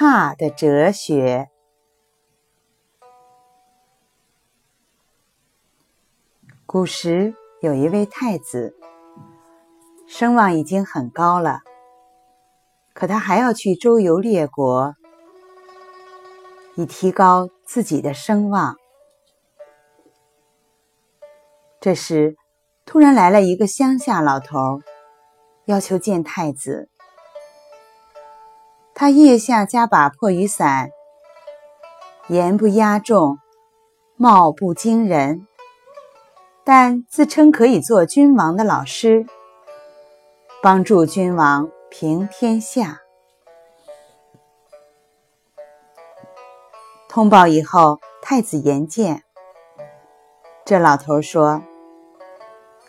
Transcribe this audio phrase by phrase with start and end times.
[0.00, 1.50] 怕的哲学。
[6.66, 8.76] 古时有一位太子，
[10.06, 11.62] 声望已经很高了，
[12.94, 14.94] 可他还要去周游列国，
[16.76, 18.76] 以提高自己的声望。
[21.80, 22.36] 这时，
[22.86, 24.80] 突然来了一个乡下老头，
[25.64, 26.88] 要求见太子。
[29.00, 30.90] 他腋下加把破雨伞，
[32.26, 33.38] 言不压众，
[34.16, 35.46] 貌不惊人，
[36.64, 39.24] 但自称可以做君王的老师，
[40.60, 42.98] 帮助君王平天下。
[47.08, 49.22] 通报以后，太子言见。
[50.64, 51.62] 这老头说：“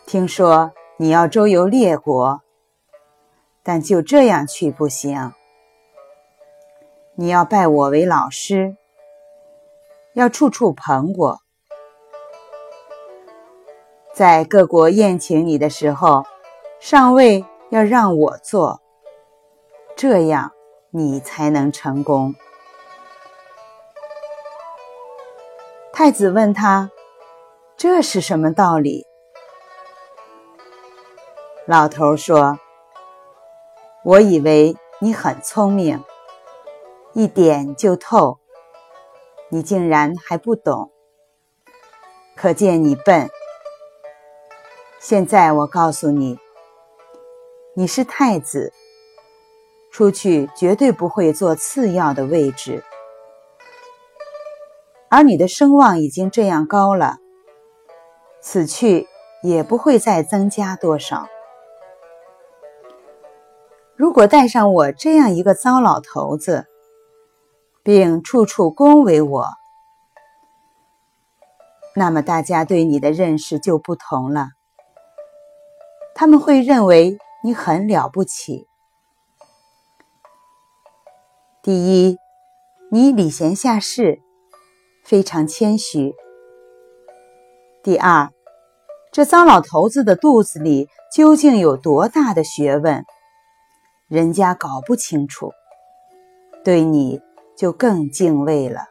[0.07, 2.41] 听说你要周游列国，
[3.61, 5.33] 但就这样去不行。”
[7.19, 8.77] 你要拜我为老师，
[10.13, 11.39] 要处处捧我，
[14.13, 16.23] 在各国宴请你的时候，
[16.79, 18.79] 上位要让我坐，
[19.97, 20.53] 这样
[20.91, 22.33] 你才能成功。
[25.91, 26.89] 太子问他
[27.75, 29.05] ：“这是什么道理？”
[31.67, 32.57] 老头说
[34.05, 36.01] ：“我以为你很聪明。”
[37.13, 38.39] 一点就透，
[39.49, 40.91] 你竟然还不懂，
[42.35, 43.29] 可见你笨。
[44.99, 46.37] 现在我告诉你，
[47.73, 48.71] 你是太子，
[49.91, 52.83] 出去绝对不会坐次要的位置，
[55.09, 57.17] 而你的声望已经这样高了，
[58.39, 59.07] 此去
[59.41, 61.27] 也不会再增加多少。
[63.95, 66.68] 如果带上我这样一个糟老头子，
[67.89, 69.47] 并处处恭维我，
[71.95, 74.49] 那么大家对你的认识就不同了。
[76.13, 78.67] 他们会认为你很了不起。
[81.63, 82.19] 第一，
[82.91, 84.21] 你礼贤下士，
[85.03, 86.11] 非常谦虚；
[87.81, 88.29] 第二，
[89.11, 93.03] 这糟老头子的肚子里究竟有多大的学问，
[94.07, 95.51] 人家搞不清楚，
[96.63, 97.19] 对你。
[97.59, 98.87] 就更敬畏了。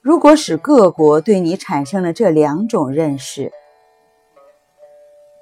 [0.00, 3.50] 如果使各国对你产生了这两种认识，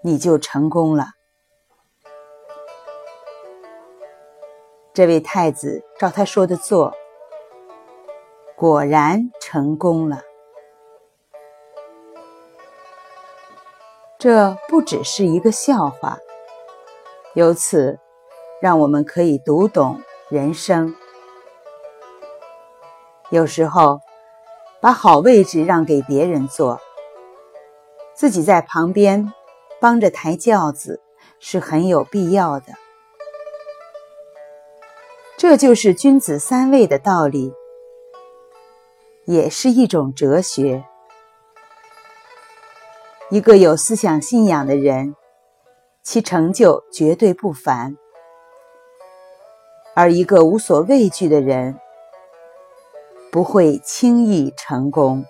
[0.03, 1.09] 你就成功了。
[4.94, 6.94] 这位太子照他说的做，
[8.56, 10.22] 果然成功了。
[14.19, 16.16] 这不只是一个笑话，
[17.34, 17.99] 由此。
[18.59, 20.92] 让我们可以读懂人生。
[23.31, 24.00] 有时候，
[24.81, 26.81] 把好位置让给别人坐，
[28.12, 29.32] 自己在旁边
[29.81, 31.00] 帮着抬轿子，
[31.38, 32.72] 是很有必要的。
[35.37, 37.54] 这就是君子三位的道理，
[39.26, 40.84] 也是一种哲学。
[43.31, 45.14] 一个有思想信仰的人，
[46.03, 47.97] 其成就绝对不凡。
[49.96, 51.80] 而一个无所畏惧的人，
[53.32, 55.24] 不会轻易成功。